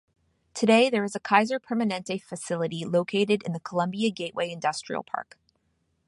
[0.55, 5.37] Today, there is a Kaiser Permanente facility located in the Columbia Gateway industrial park.